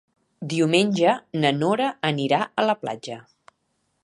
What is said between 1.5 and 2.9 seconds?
Nora anirà a la